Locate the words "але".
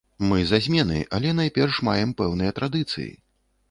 1.19-1.35